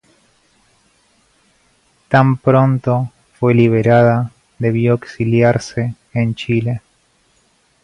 [2.09, 6.81] Tan pronto fue liberada debió exiliarse en Chile.